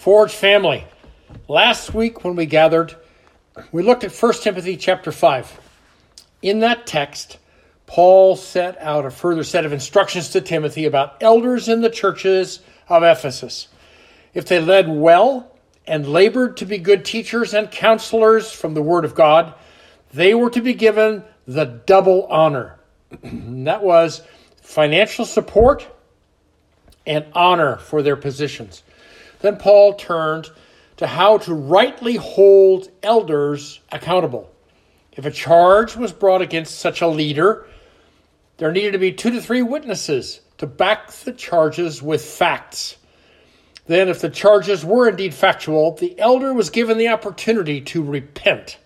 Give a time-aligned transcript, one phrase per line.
[0.00, 0.86] Forge family,
[1.46, 2.96] last week when we gathered,
[3.70, 5.60] we looked at 1 Timothy chapter 5.
[6.40, 7.36] In that text,
[7.84, 12.60] Paul set out a further set of instructions to Timothy about elders in the churches
[12.88, 13.68] of Ephesus.
[14.32, 15.54] If they led well
[15.86, 19.52] and labored to be good teachers and counselors from the Word of God,
[20.14, 22.80] they were to be given the double honor.
[23.22, 24.22] that was
[24.62, 25.86] financial support
[27.06, 28.82] and honor for their positions.
[29.40, 30.50] Then Paul turned
[30.98, 34.50] to how to rightly hold elders accountable.
[35.12, 37.66] If a charge was brought against such a leader,
[38.58, 42.96] there needed to be two to three witnesses to back the charges with facts.
[43.86, 48.78] Then, if the charges were indeed factual, the elder was given the opportunity to repent.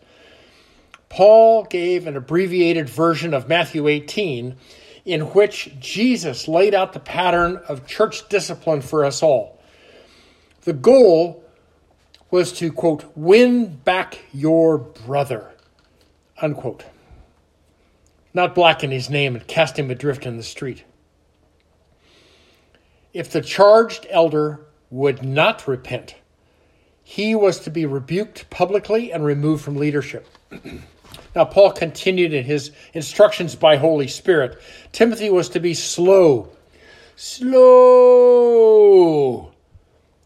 [1.08, 4.56] Paul gave an abbreviated version of Matthew 18
[5.04, 9.53] in which Jesus laid out the pattern of church discipline for us all.
[10.64, 11.44] The goal
[12.30, 15.52] was to, quote, win back your brother,
[16.40, 16.84] unquote.
[18.32, 20.84] Not blacken his name and cast him adrift in the street.
[23.12, 26.16] If the charged elder would not repent,
[27.02, 30.26] he was to be rebuked publicly and removed from leadership.
[31.36, 34.58] now, Paul continued in his instructions by Holy Spirit.
[34.92, 36.48] Timothy was to be slow,
[37.16, 38.34] slow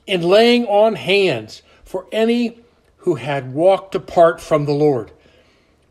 [0.09, 2.59] in laying on hands for any
[2.97, 5.13] who had walked apart from the Lord,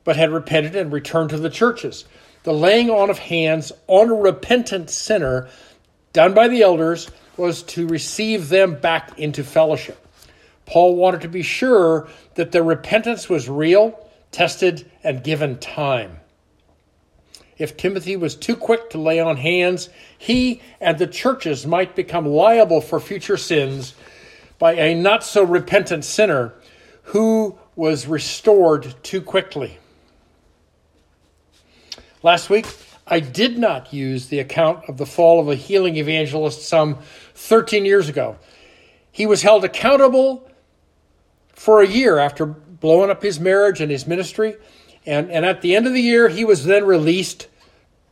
[0.03, 2.03] but had repented and returned to the churches.
[2.43, 5.47] The laying on of hands on a repentant sinner
[6.13, 10.03] done by the elders was to receive them back into fellowship.
[10.65, 16.19] Paul wanted to be sure that their repentance was real, tested, and given time.
[17.57, 22.25] If Timothy was too quick to lay on hands, he and the churches might become
[22.25, 23.95] liable for future sins
[24.59, 26.53] by a not so repentant sinner
[27.03, 29.77] who was restored too quickly.
[32.23, 32.65] Last week,
[33.05, 36.97] I did not use the account of the fall of a healing evangelist some
[37.35, 38.37] 13 years ago.
[39.11, 40.49] He was held accountable
[41.53, 44.55] for a year after blowing up his marriage and his ministry.
[45.05, 47.47] And, and at the end of the year, he was then released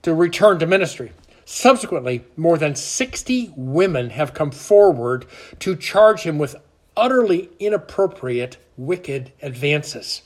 [0.06, 1.12] to return to ministry.
[1.46, 5.26] Subsequently, more than 60 women have come forward
[5.58, 6.56] to charge him with
[6.96, 10.22] utterly inappropriate, wicked advances.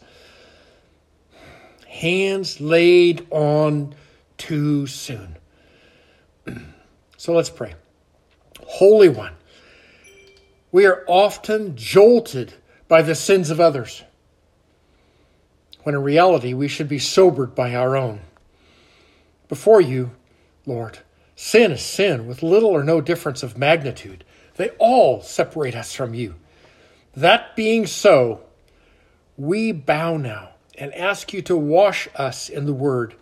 [1.87, 3.95] Hands laid on
[4.37, 5.37] too soon.
[7.17, 7.73] so let's pray.
[8.67, 9.33] Holy One,
[10.73, 12.53] we are often jolted
[12.89, 14.03] by the sins of others,
[15.83, 18.19] when in reality we should be sobered by our own.
[19.49, 20.11] Before you,
[20.65, 20.99] Lord,
[21.41, 24.25] Sin is sin with little or no difference of magnitude.
[24.57, 26.35] They all separate us from you.
[27.15, 28.41] That being so,
[29.37, 33.15] we bow now and ask you to wash us in the word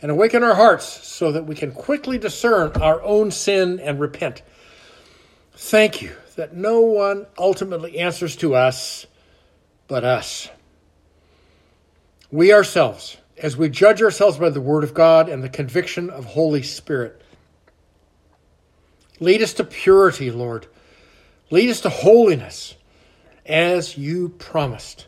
[0.00, 4.40] and awaken our hearts so that we can quickly discern our own sin and repent.
[5.52, 9.06] Thank you that no one ultimately answers to us
[9.88, 10.48] but us.
[12.30, 16.24] We ourselves, as we judge ourselves by the Word of God and the conviction of
[16.24, 17.22] Holy Spirit,
[19.20, 20.66] Lead us to purity, Lord.
[21.50, 22.74] Lead us to holiness
[23.46, 25.06] as you promised.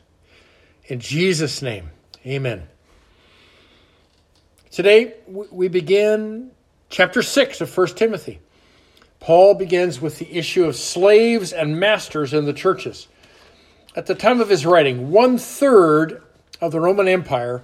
[0.86, 1.90] In Jesus' name,
[2.26, 2.66] amen.
[4.70, 6.50] Today, we begin
[6.88, 8.40] chapter 6 of 1 Timothy.
[9.20, 13.06] Paul begins with the issue of slaves and masters in the churches.
[13.94, 16.22] At the time of his writing, one third
[16.60, 17.62] of the Roman Empire,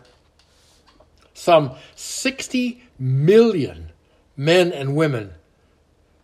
[1.36, 3.92] some 60 million
[4.38, 5.32] men and women,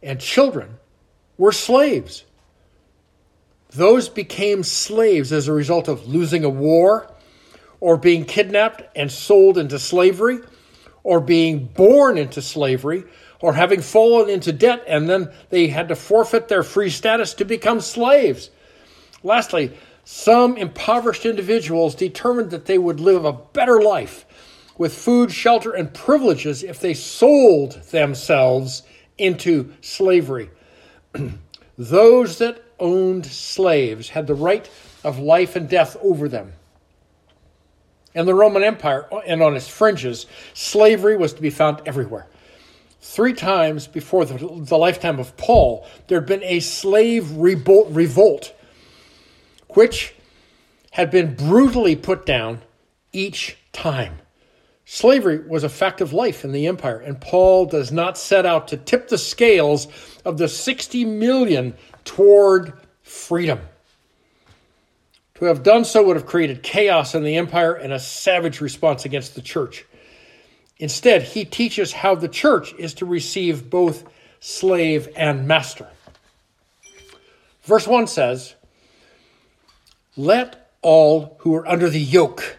[0.03, 0.79] and children
[1.37, 2.25] were slaves.
[3.71, 7.13] Those became slaves as a result of losing a war,
[7.79, 10.39] or being kidnapped and sold into slavery,
[11.05, 13.05] or being born into slavery,
[13.41, 17.45] or having fallen into debt and then they had to forfeit their free status to
[17.45, 18.51] become slaves.
[19.23, 24.25] Lastly, some impoverished individuals determined that they would live a better life
[24.83, 28.83] with food, shelter, and privileges if they sold themselves
[29.17, 30.51] into slavery.
[31.79, 34.69] Those that owned slaves had the right
[35.05, 36.55] of life and death over them.
[38.13, 42.27] In the Roman Empire and on its fringes, slavery was to be found everywhere.
[43.01, 48.53] Three times before the, the lifetime of Paul, there had been a slave revolt,
[49.69, 50.13] which
[50.91, 52.63] had been brutally put down
[53.13, 54.19] each time.
[54.85, 58.69] Slavery was a fact of life in the empire, and Paul does not set out
[58.69, 59.87] to tip the scales
[60.25, 61.75] of the 60 million
[62.05, 63.61] toward freedom.
[65.37, 69.05] To have done so would have created chaos in the empire and a savage response
[69.05, 69.85] against the church.
[70.79, 74.05] Instead, he teaches how the church is to receive both
[74.41, 75.89] slave and master.
[77.63, 78.57] Verse 1 says,
[80.17, 82.59] Let all who are under the yoke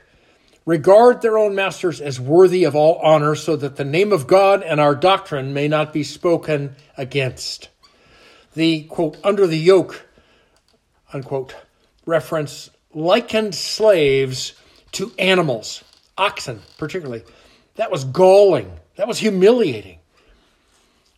[0.65, 4.63] regard their own masters as worthy of all honor, so that the name of God
[4.63, 7.69] and our doctrine may not be spoken against.
[8.53, 10.05] The quote, under the yoke,
[11.11, 11.55] unquote,
[12.05, 14.53] reference likened slaves
[14.93, 15.83] to animals,
[16.17, 17.23] oxen particularly.
[17.75, 19.99] That was galling, that was humiliating.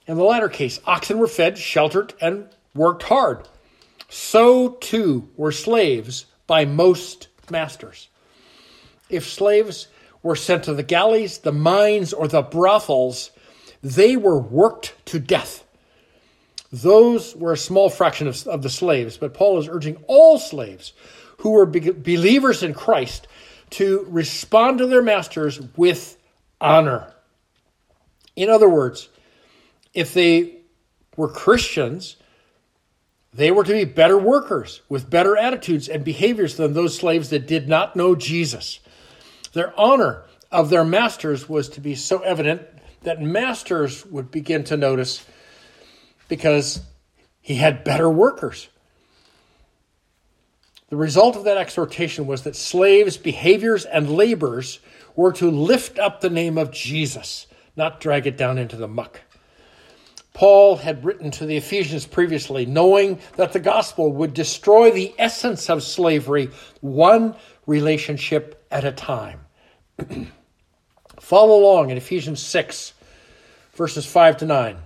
[0.08, 3.48] In the latter case, oxen were fed, sheltered, and worked hard.
[4.08, 8.08] So too were slaves by most masters.
[9.16, 9.88] If slaves
[10.22, 13.32] were sent to the galleys, the mines, or the brothels,
[13.82, 15.64] they were worked to death.
[16.72, 20.94] Those were a small fraction of, of the slaves, but Paul is urging all slaves
[21.38, 23.28] who were be- believers in Christ
[23.72, 26.18] to respond to their masters with
[26.60, 27.14] honor.
[28.36, 29.10] In other words,
[29.94, 30.58] if they
[31.16, 32.18] were Christians,
[33.34, 37.48] they were to be better workers with better attitudes and behaviors than those slaves that
[37.48, 38.80] did not know Jesus.
[39.56, 42.62] Their honor of their masters was to be so evident
[43.04, 45.26] that masters would begin to notice
[46.28, 46.82] because
[47.40, 48.68] he had better workers.
[50.90, 54.80] The result of that exhortation was that slaves' behaviors and labors
[55.16, 57.48] were to lift up the name of Jesus,
[57.78, 59.22] not drag it down into the muck.
[60.34, 65.70] Paul had written to the Ephesians previously, knowing that the gospel would destroy the essence
[65.70, 66.50] of slavery
[66.82, 69.45] one relationship at a time.
[71.20, 72.94] Follow along in Ephesians 6,
[73.74, 74.78] verses 5 to 9.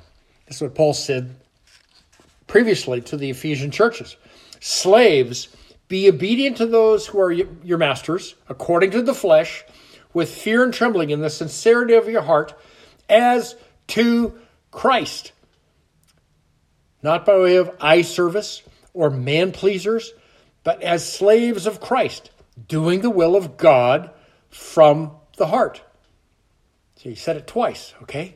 [0.45, 1.35] This is what Paul said
[2.47, 4.15] previously to the Ephesian churches.
[4.59, 5.49] Slaves,
[5.87, 9.63] be obedient to those who are your masters, according to the flesh,
[10.13, 12.59] with fear and trembling in the sincerity of your heart,
[13.09, 13.55] as
[13.87, 14.39] to
[14.71, 15.31] Christ
[17.01, 18.61] not by way of eye service
[18.93, 20.11] or man pleasers,
[20.63, 22.31] but as slaves of Christ,
[22.67, 24.11] doing the will of God
[24.49, 25.81] from the heart.
[26.95, 28.35] So you said it twice, okay?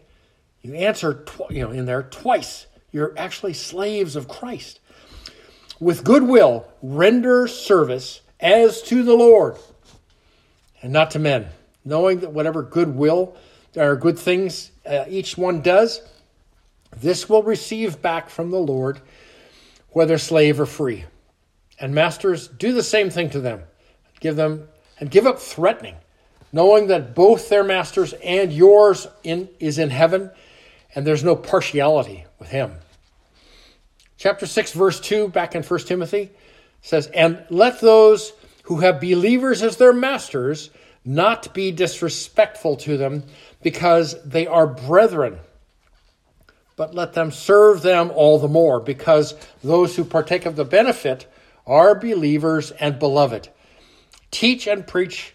[0.61, 2.67] You answered, tw- you know, in there twice.
[2.91, 4.79] You're actually slaves of Christ.
[5.79, 9.57] With goodwill, render service as to the Lord
[10.81, 11.47] and not to men,
[11.83, 13.35] knowing that whatever goodwill
[13.75, 16.01] or good things uh, each one does,
[16.95, 19.01] this will receive back from the Lord,
[19.89, 21.05] whether slave or free.
[21.79, 23.63] And masters, do the same thing to them.
[24.19, 24.69] Give them
[24.99, 25.95] and give up threatening,
[26.53, 30.31] knowing that both their masters and yours in, is in heaven,
[30.95, 32.71] and there's no partiality with him.
[34.17, 36.29] Chapter 6, verse 2, back in 1 Timothy,
[36.81, 38.31] says, And let those
[38.63, 40.69] who have believers as their masters
[41.03, 43.23] not be disrespectful to them,
[43.61, 45.39] because they are brethren
[46.75, 51.31] but let them serve them all the more, because those who partake of the benefit
[51.67, 53.49] are believers and beloved.
[54.31, 55.33] Teach and preach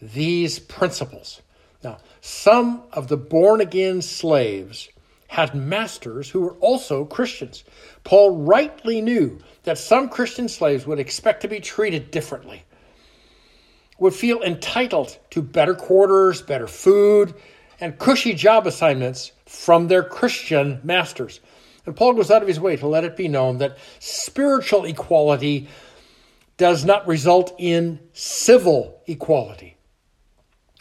[0.00, 1.40] these principles.
[1.82, 4.88] Now, some of the born again slaves
[5.28, 7.64] had masters who were also Christians.
[8.04, 12.64] Paul rightly knew that some Christian slaves would expect to be treated differently,
[13.98, 17.34] would feel entitled to better quarters, better food,
[17.80, 21.40] and cushy job assignments from their Christian masters.
[21.84, 25.68] And Paul goes out of his way to let it be known that spiritual equality
[26.56, 29.75] does not result in civil equality.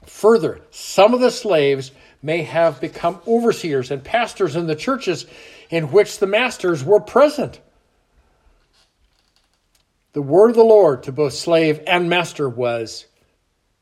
[0.07, 5.25] Further, some of the slaves may have become overseers and pastors in the churches
[5.69, 7.59] in which the masters were present.
[10.13, 13.05] The word of the Lord to both slave and master was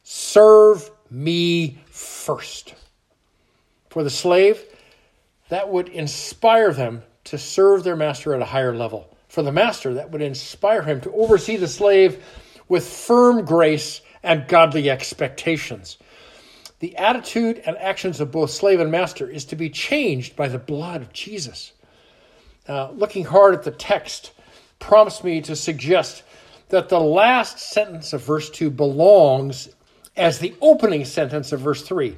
[0.03, 2.73] serve me first.
[3.89, 4.63] For the slave,
[5.49, 9.15] that would inspire them to serve their master at a higher level.
[9.27, 12.23] For the master, that would inspire him to oversee the slave
[12.67, 15.97] with firm grace and godly expectations.
[16.83, 20.57] The attitude and actions of both slave and master is to be changed by the
[20.57, 21.71] blood of Jesus.
[22.67, 24.33] Uh, looking hard at the text
[24.79, 26.23] prompts me to suggest
[26.67, 29.69] that the last sentence of verse 2 belongs
[30.17, 32.17] as the opening sentence of verse 3.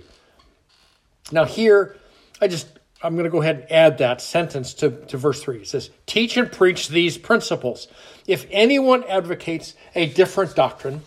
[1.32, 1.96] Now, here,
[2.42, 2.68] I just,
[3.04, 5.58] I'm going to go ahead and add that sentence to, to verse 3.
[5.58, 7.88] It says, Teach and preach these principles.
[8.26, 11.04] If anyone advocates a different doctrine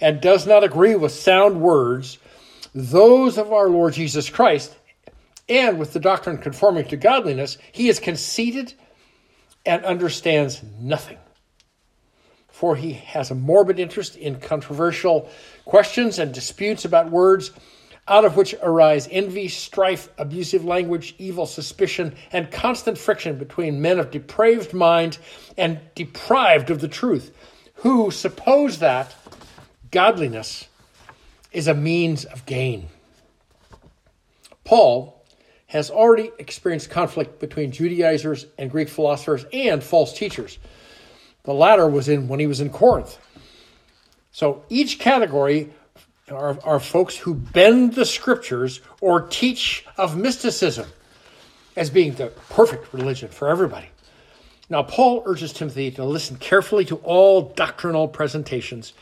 [0.00, 2.16] and does not agree with sound words,
[2.74, 4.74] those of our Lord Jesus Christ,
[5.48, 8.74] and with the doctrine conforming to godliness, he is conceited
[9.64, 11.18] and understands nothing.
[12.54, 15.28] for he has a morbid interest in controversial
[15.64, 17.50] questions and disputes about words
[18.06, 23.98] out of which arise envy, strife, abusive language, evil suspicion, and constant friction between men
[23.98, 25.18] of depraved mind
[25.58, 27.34] and deprived of the truth,
[27.76, 29.12] who suppose that
[29.90, 30.68] godliness
[31.54, 32.88] is a means of gain.
[34.64, 35.22] Paul
[35.68, 40.58] has already experienced conflict between Judaizers and Greek philosophers and false teachers.
[41.44, 43.18] The latter was in when he was in Corinth.
[44.32, 45.70] So each category
[46.30, 50.88] are, are folks who bend the scriptures or teach of mysticism
[51.76, 53.88] as being the perfect religion for everybody.
[54.70, 58.94] Now, Paul urges Timothy to listen carefully to all doctrinal presentations,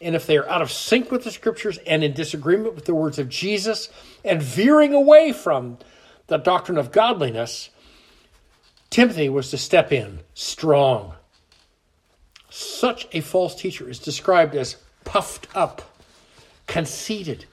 [0.00, 2.94] and if they are out of sync with the scriptures and in disagreement with the
[2.94, 3.88] words of Jesus
[4.24, 5.78] and veering away from
[6.26, 7.70] the doctrine of godliness,
[8.90, 11.14] Timothy was to step in strong.
[12.50, 15.94] Such a false teacher is described as puffed up
[16.66, 17.46] conceited,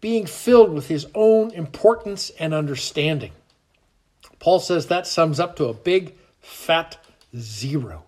[0.00, 3.32] being filled with his own importance and understanding.
[4.38, 6.98] Paul says that sums up to a big fat
[7.36, 8.04] zero.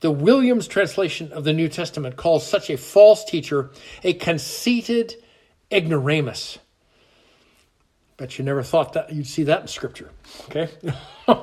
[0.00, 3.70] The Williams translation of the New Testament calls such a false teacher
[4.02, 5.14] a conceited
[5.72, 6.58] ignoramus.
[8.16, 10.10] Bet you never thought that you'd see that in Scripture.
[10.44, 10.68] Okay?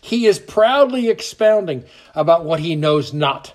[0.00, 1.84] he is proudly expounding
[2.14, 3.54] about what he knows not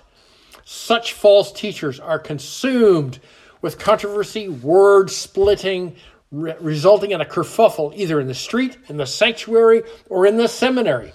[0.64, 3.18] such false teachers are consumed
[3.60, 5.96] with controversy, word splitting,
[6.30, 10.48] re- resulting in a kerfuffle either in the street, in the sanctuary, or in the
[10.48, 11.12] seminary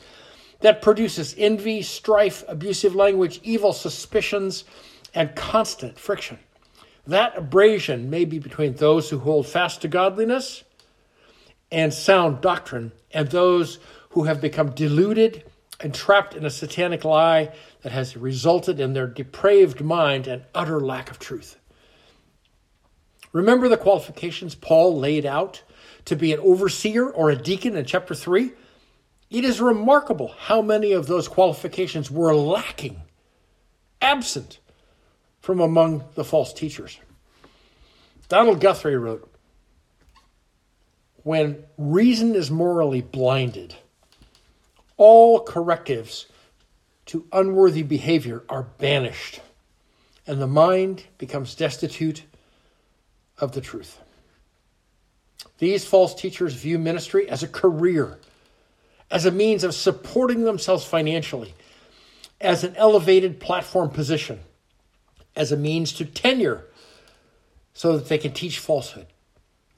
[0.61, 4.63] that produces envy, strife, abusive language, evil suspicions,
[5.13, 6.39] and constant friction.
[7.05, 10.63] That abrasion may be between those who hold fast to godliness
[11.71, 15.43] and sound doctrine and those who have become deluded
[15.79, 20.79] and trapped in a satanic lie that has resulted in their depraved mind and utter
[20.79, 21.57] lack of truth.
[23.31, 25.61] Remember the qualifications Paul laid out
[26.05, 28.51] to be an overseer or a deacon in chapter 3?
[29.29, 33.01] It is remarkable how many of those qualifications were lacking,
[34.01, 34.59] absent
[35.41, 36.99] from among the false teachers.
[38.29, 39.29] Donald Guthrie wrote
[41.23, 43.75] When reason is morally blinded,
[44.97, 46.25] all correctives
[47.07, 49.41] to unworthy behavior are banished,
[50.25, 52.23] and the mind becomes destitute
[53.39, 54.01] of the truth.
[55.59, 58.19] These false teachers view ministry as a career,
[59.09, 61.53] as a means of supporting themselves financially,
[62.39, 64.39] as an elevated platform position,
[65.35, 66.65] as a means to tenure
[67.73, 69.07] so that they can teach falsehood.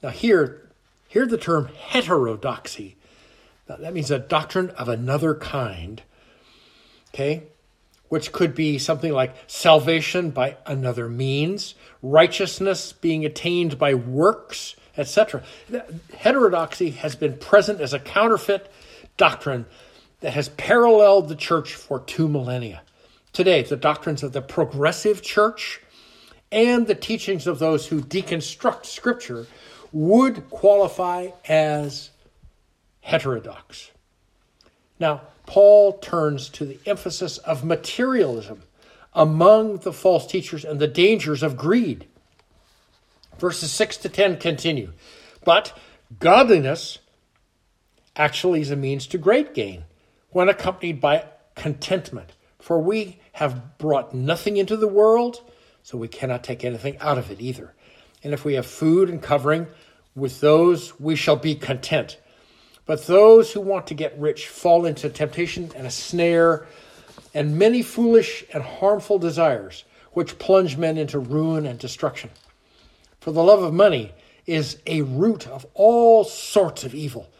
[0.02, 0.68] Now, here,
[1.08, 2.96] hear the term heterodoxy
[3.78, 6.02] that means a doctrine of another kind,
[7.14, 7.44] okay,
[8.08, 15.42] which could be something like salvation by another means, righteousness being attained by works, etc.
[16.18, 18.70] Heterodoxy has been present as a counterfeit
[19.20, 19.66] doctrine
[20.20, 22.80] that has paralleled the church for two millennia.
[23.34, 25.80] Today, the doctrines of the progressive church
[26.50, 29.46] and the teachings of those who deconstruct Scripture
[29.92, 32.10] would qualify as
[33.02, 33.90] heterodox.
[34.98, 38.62] Now, Paul turns to the emphasis of materialism
[39.12, 42.06] among the false teachers and the dangers of greed.
[43.38, 44.92] Verses 6 to 10 continue.
[45.44, 45.76] But
[46.18, 47.00] godliness
[48.20, 49.82] actually is a means to great gain
[50.28, 51.24] when accompanied by
[51.54, 52.32] contentment.
[52.58, 55.40] For we have brought nothing into the world,
[55.82, 57.74] so we cannot take anything out of it either.
[58.22, 59.66] And if we have food and covering,
[60.14, 62.18] with those we shall be content.
[62.84, 66.66] But those who want to get rich fall into temptation and a snare
[67.32, 72.28] and many foolish and harmful desires, which plunge men into ruin and destruction.
[73.20, 74.12] For the love of money
[74.44, 77.30] is a root of all sorts of evil,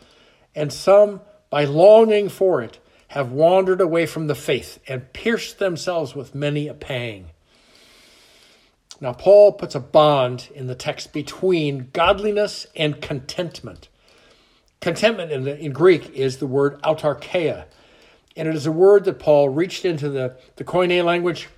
[0.54, 2.78] and some, by longing for it,
[3.08, 7.26] have wandered away from the faith and pierced themselves with many a pang.
[9.00, 13.88] Now, Paul puts a bond in the text between godliness and contentment.
[14.80, 17.64] Contentment in, the, in Greek is the word autarkeia,
[18.36, 21.48] and it is a word that Paul reached into the, the Koine language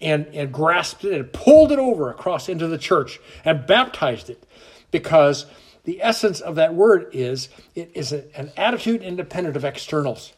[0.00, 4.44] and, and grasped it and pulled it over across into the church and baptized it
[4.90, 5.46] because
[5.86, 10.32] the essence of that word is it is an attitude independent of externals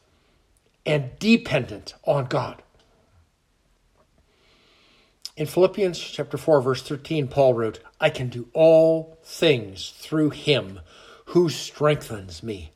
[0.84, 2.62] and dependent on God.
[5.38, 10.80] In Philippians chapter 4 verse 13 Paul wrote, I can do all things through him
[11.26, 12.72] who strengthens me.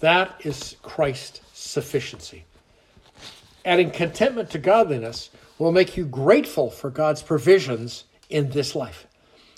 [0.00, 2.44] That is Christ's sufficiency.
[3.64, 9.06] Adding contentment to godliness will make you grateful for God's provisions in this life.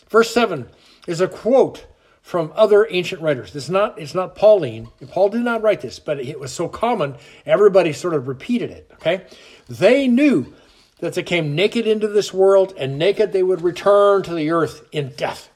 [0.08, 0.68] Verse 7
[1.08, 1.86] is a quote
[2.24, 3.54] from other ancient writers.
[3.54, 4.88] It's not, it's not Pauline.
[5.10, 8.90] Paul did not write this, but it was so common, everybody sort of repeated it.
[8.94, 9.26] Okay?
[9.68, 10.54] They knew
[11.00, 14.88] that they came naked into this world, and naked they would return to the earth
[14.90, 15.50] in death.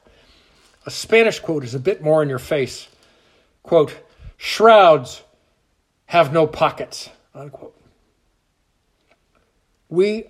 [0.85, 2.87] A Spanish quote is a bit more in your face.
[3.63, 3.97] Quote,
[4.37, 5.23] shrouds
[6.05, 7.75] have no pockets, unquote.
[9.89, 10.25] We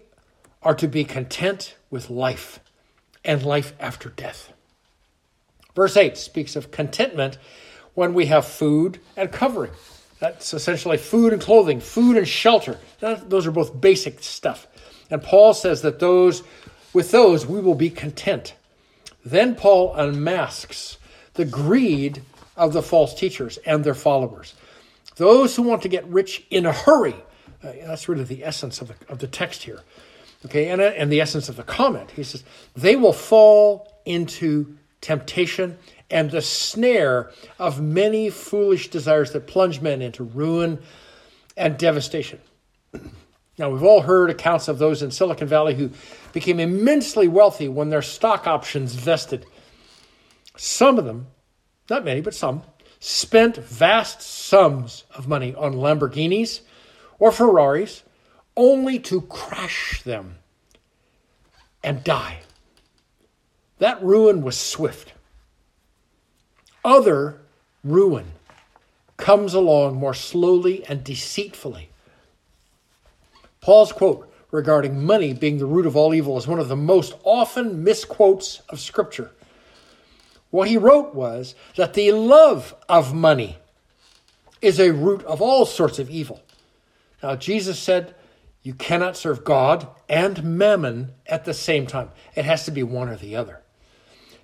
[0.63, 2.62] are to be content with life
[3.25, 4.53] and life after death.
[5.79, 7.38] Verse 8 speaks of contentment
[7.93, 9.71] when we have food and covering.
[10.19, 12.77] That's essentially food and clothing, food and shelter.
[13.00, 14.67] those are both basic stuff.
[15.09, 16.43] And Paul says that those
[16.91, 18.55] with those we will be content.
[19.24, 20.98] Then Paul unmasks
[21.36, 22.24] the greed
[22.57, 24.55] of the false teachers and their followers.
[25.15, 27.15] Those who want to get rich in a hurry.
[27.63, 29.79] Uh, that's really the essence of the, of the text here.
[30.45, 32.12] Okay, and, uh, and the essence of the comment.
[32.12, 32.43] He says,
[32.75, 35.77] they will fall into temptation
[36.09, 40.79] and the snare of many foolish desires that plunge men into ruin
[41.55, 42.39] and devastation.
[43.57, 45.91] Now, we've all heard accounts of those in Silicon Valley who
[46.31, 49.45] became immensely wealthy when their stock options vested.
[50.55, 51.27] Some of them,
[51.89, 52.63] not many, but some,
[52.99, 56.61] spent vast sums of money on Lamborghinis
[57.19, 58.03] or Ferraris
[58.55, 60.37] only to crash them
[61.83, 62.39] and die.
[63.79, 65.13] That ruin was swift.
[66.83, 67.41] Other
[67.83, 68.27] ruin
[69.17, 71.89] comes along more slowly and deceitfully.
[73.62, 77.13] Paul's quote regarding money being the root of all evil is one of the most
[77.24, 79.31] often misquotes of Scripture.
[80.51, 83.57] What he wrote was that the love of money
[84.62, 86.41] is a root of all sorts of evil.
[87.21, 88.15] Now, Jesus said,
[88.63, 92.09] You cannot serve God and mammon at the same time.
[92.36, 93.62] It has to be one or the other.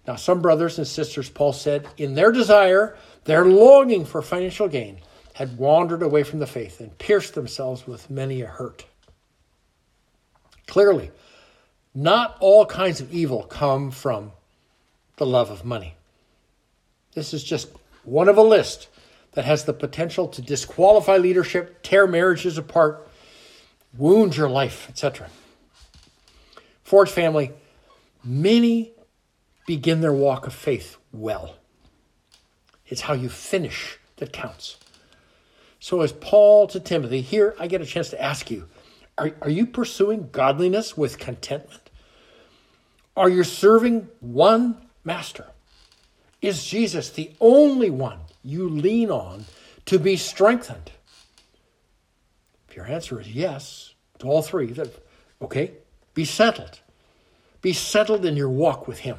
[0.07, 4.99] Now, some brothers and sisters, Paul said, in their desire, their longing for financial gain,
[5.33, 8.85] had wandered away from the faith and pierced themselves with many a hurt.
[10.67, 11.11] Clearly,
[11.93, 14.31] not all kinds of evil come from
[15.17, 15.95] the love of money.
[17.13, 17.69] This is just
[18.03, 18.87] one of a list
[19.33, 23.07] that has the potential to disqualify leadership, tear marriages apart,
[23.97, 25.29] wound your life, etc.
[26.83, 27.51] Forge family,
[28.23, 28.91] many
[29.65, 31.56] begin their walk of faith well.
[32.88, 34.78] It's how you finish that counts.
[35.80, 38.67] So, as Paul to Timothy, here I get a chance to ask you
[39.17, 41.89] are, are you pursuing godliness with contentment?
[43.15, 45.47] Are you serving one master?
[46.41, 49.45] Is Jesus the only one you lean on
[49.86, 50.91] to be strengthened?
[52.69, 54.89] If your answer is yes to all three, then
[55.41, 55.71] okay,
[56.13, 56.82] be settled.
[57.62, 59.17] Be settled in your walk with Him.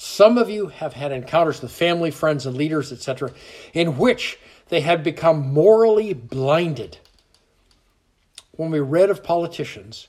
[0.00, 3.32] Some of you have had encounters with family, friends, and leaders, etc.,
[3.74, 6.98] in which they have become morally blinded
[8.58, 10.08] when we read of politicians,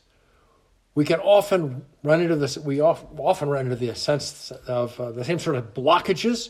[0.96, 2.58] we can often run into this.
[2.58, 6.50] We often run into the sense of uh, the same sort of blockages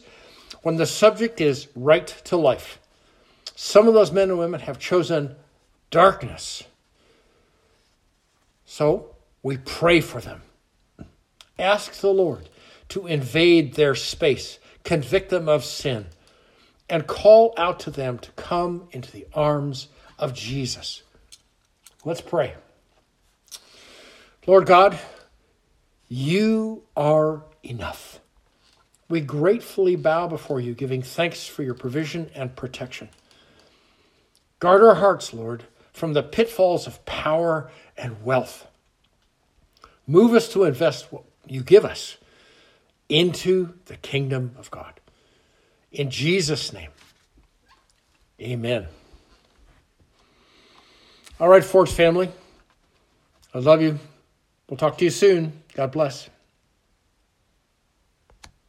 [0.61, 2.79] when the subject is right to life.
[3.53, 5.35] Some of those men and women have chosen
[5.91, 6.63] darkness.
[8.65, 10.41] So we pray for them.
[11.57, 12.47] Ask the Lord
[12.89, 16.07] to invade their space, convict them of sin,
[16.89, 21.03] and call out to them to come into the arms of Jesus.
[22.03, 22.55] Let's pray.
[24.47, 24.97] Lord God,
[26.07, 28.19] you are enough.
[29.07, 33.09] We gratefully bow before you, giving thanks for your provision and protection.
[34.59, 38.67] Guard our hearts, Lord, from the pitfalls of power and wealth.
[40.07, 42.17] Move us to invest what you give us
[43.09, 44.99] into the kingdom of God.
[45.91, 46.91] In Jesus' name,
[48.39, 48.87] amen.
[51.39, 52.29] All right, Forge family.
[53.53, 53.97] I love you.
[54.69, 55.63] We'll talk to you soon.
[55.73, 56.29] God bless.